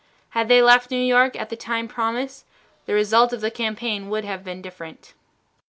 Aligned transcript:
Had 0.29 0.47
they 0.47 0.63
left 0.63 0.89
New 0.89 0.97
York 0.97 1.39
at 1.39 1.49
the 1.49 1.55
time 1.55 1.87
promised, 1.87 2.47
the 2.87 2.93
result 2.95 3.33
of 3.33 3.41
the 3.41 3.51
campaign 3.51 4.09
would 4.09 4.25
have 4.25 4.43
been 4.43 4.59
different. 4.59 5.13